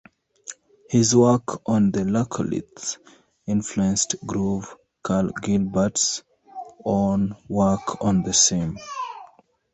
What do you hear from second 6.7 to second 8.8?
own work on the same.